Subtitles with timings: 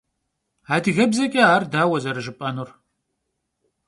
[0.75, 2.69] Adıgebzeç'e ar daue zerıjjıp'enur?